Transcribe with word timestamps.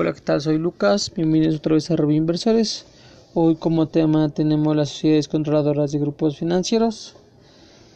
Hola, 0.00 0.12
¿qué 0.12 0.20
tal? 0.20 0.40
Soy 0.40 0.58
Lucas. 0.58 1.10
Bienvenidos 1.12 1.56
otra 1.56 1.74
vez 1.74 1.90
a 1.90 1.96
Review 1.96 2.18
Inversores. 2.18 2.86
Hoy 3.34 3.56
como 3.56 3.88
tema 3.88 4.28
tenemos 4.28 4.76
las 4.76 4.90
sociedades 4.90 5.26
controladoras 5.26 5.90
de 5.90 5.98
grupos 5.98 6.38
financieros. 6.38 7.16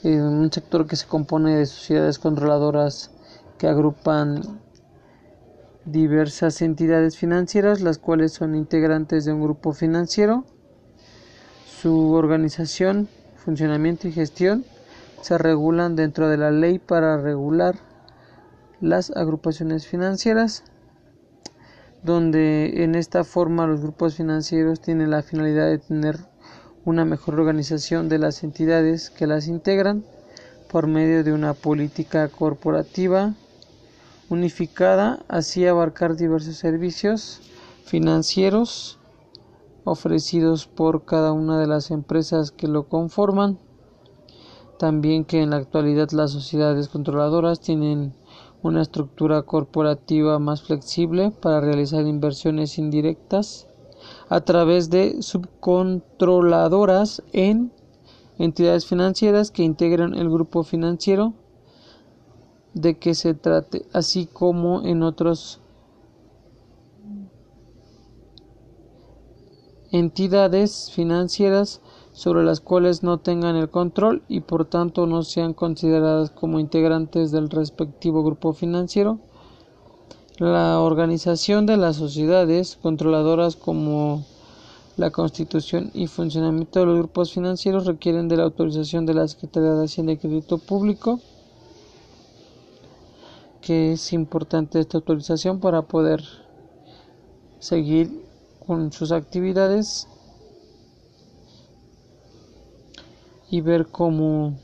Eh, 0.03 0.21
un 0.21 0.51
sector 0.51 0.89
que 0.89 0.97
se 0.97 1.07
compone 1.07 1.55
de 1.55 1.65
sociedades 1.65 2.19
controladoras 2.19 3.13
que 3.57 3.69
agrupan 3.69 4.43
diversas 5.85 6.61
entidades 6.61 7.17
financieras, 7.17 7.81
las 7.81 7.99
cuales 7.99 8.33
son 8.33 8.57
integrantes 8.57 9.25
de 9.25 9.35
un 9.35 9.43
grupo 9.45 9.73
financiero. 9.73 10.45
Su 11.81 12.15
organización, 12.15 13.07
funcionamiento 13.37 14.09
y 14.09 14.13
gestión 14.13 14.65
se 15.21 15.39
regulan 15.39 15.95
dentro 15.95 16.29
de 16.29 16.37
la 16.37 16.51
ley 16.51 16.81
para 16.81 17.17
regular 17.17 17.77
las 18.81 19.13
agrupaciones 19.13 19.87
financieras 19.87 20.65
donde 22.03 22.83
en 22.83 22.95
esta 22.95 23.25
forma 23.25 23.67
los 23.67 23.81
grupos 23.81 24.17
financieros 24.17 24.81
tienen 24.81 25.11
la 25.11 25.23
finalidad 25.23 25.67
de 25.67 25.79
tener 25.79 26.19
una 26.85 27.05
mejor 27.05 27.39
organización 27.39 28.09
de 28.09 28.19
las 28.19 28.43
entidades 28.43 29.11
que 29.11 29.27
las 29.27 29.47
integran 29.47 30.05
por 30.71 30.87
medio 30.87 31.23
de 31.23 31.33
una 31.33 31.55
política 31.55 32.29
corporativa 32.29 33.35
unificada, 34.31 35.25
así 35.29 35.67
abarcar 35.67 36.17
diversos 36.17 36.57
servicios 36.57 37.41
financieros 37.85 38.99
ofrecidos 39.85 40.67
por 40.67 41.05
cada 41.05 41.33
una 41.33 41.61
de 41.61 41.67
las 41.67 41.91
empresas 41.91 42.51
que 42.51 42.69
lo 42.69 42.89
conforman. 42.89 43.59
También 44.79 45.25
que 45.25 45.43
en 45.43 45.51
la 45.51 45.57
actualidad 45.57 46.11
las 46.11 46.33
sociedades 46.33 46.89
controladoras 46.89 47.61
tienen 47.61 48.15
una 48.63 48.83
estructura 48.83 49.43
corporativa 49.43 50.39
más 50.39 50.63
flexible 50.63 51.31
para 51.31 51.61
realizar 51.61 52.07
inversiones 52.07 52.79
indirectas 52.79 53.67
a 54.29 54.41
través 54.41 54.91
de 54.91 55.23
subcontroladoras 55.23 57.23
en 57.33 57.73
entidades 58.39 58.87
financieras 58.87 59.51
que 59.51 59.63
integran 59.63 60.15
el 60.15 60.31
grupo 60.31 60.63
financiero 60.63 61.35
de 62.75 62.99
que 62.99 63.15
se 63.15 63.35
trate, 63.35 63.85
así 63.93 64.27
como 64.27 64.83
en 64.83 65.03
otras 65.03 65.61
entidades 69.91 70.91
financieras 70.93 71.83
sobre 72.13 72.45
las 72.45 72.61
cuales 72.61 73.03
no 73.03 73.19
tengan 73.19 73.57
el 73.57 73.71
control 73.71 74.23
y 74.29 74.41
por 74.41 74.67
tanto 74.67 75.07
no 75.07 75.23
sean 75.23 75.55
consideradas 75.55 76.31
como 76.31 76.61
integrantes 76.61 77.31
del 77.31 77.49
respectivo 77.49 78.23
grupo 78.23 78.53
financiero. 78.53 79.19
La 80.39 80.81
organización 80.81 81.67
de 81.67 81.77
las 81.77 81.97
sociedades 81.97 82.79
controladoras 82.83 83.57
como 83.57 84.25
la 84.97 85.11
constitución 85.11 85.91
y 85.95 86.07
funcionamiento 86.07 86.81
de 86.81 86.87
los 86.87 86.99
grupos 86.99 87.33
financieros 87.33 87.87
requieren 87.87 88.29
de 88.29 88.37
la 88.37 88.45
autorización 88.45 89.07
de 89.07 89.15
la 89.15 89.27
Secretaría 89.27 89.73
de 89.73 89.85
Hacienda 89.85 90.13
y 90.13 90.19
Crédito 90.19 90.59
Público, 90.59 91.21
que 93.63 93.93
es 93.93 94.13
importante 94.13 94.81
esta 94.81 94.99
autorización 94.99 95.61
para 95.61 95.83
poder 95.83 96.23
seguir 97.59 98.23
con 98.67 98.93
sus 98.93 99.13
actividades 99.13 100.09
y 103.53 103.61
ver 103.61 103.87
cómo, 103.89 104.55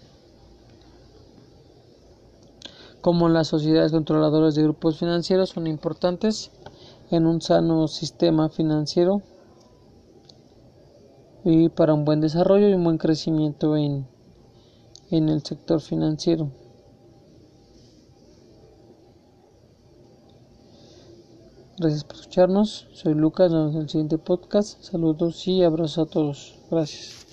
cómo 3.02 3.28
las 3.28 3.48
sociedades 3.48 3.92
controladoras 3.92 4.54
de 4.54 4.62
grupos 4.62 4.98
financieros 4.98 5.50
son 5.50 5.66
importantes 5.66 6.50
en 7.10 7.26
un 7.26 7.42
sano 7.42 7.86
sistema 7.86 8.48
financiero 8.48 9.20
y 11.44 11.68
para 11.68 11.92
un 11.92 12.06
buen 12.06 12.22
desarrollo 12.22 12.66
y 12.66 12.72
un 12.72 12.82
buen 12.82 12.96
crecimiento 12.96 13.76
en, 13.76 14.08
en 15.10 15.28
el 15.28 15.42
sector 15.42 15.82
financiero. 15.82 16.50
Gracias 21.76 22.04
por 22.04 22.16
escucharnos. 22.16 22.88
Soy 22.94 23.12
Lucas. 23.12 23.52
Nos 23.52 23.60
vemos 23.60 23.74
en 23.74 23.82
el 23.82 23.88
siguiente 23.90 24.16
podcast. 24.16 24.82
Saludos 24.82 25.46
y 25.46 25.62
abrazos 25.62 25.98
a 25.98 26.10
todos. 26.10 26.58
Gracias. 26.70 27.27